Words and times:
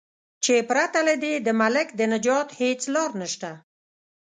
چې 0.43 0.53
پرته 0.69 0.99
له 1.07 1.13
دې 1.23 1.33
د 1.47 1.49
ملک 1.61 1.87
د 1.99 2.01
نجات 2.13 2.47
هیڅ 2.59 2.81
لار 2.95 3.11
نشته. 3.21 3.49